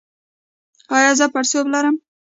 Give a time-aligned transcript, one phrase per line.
[0.95, 1.95] ایا زه پړسوب لرم؟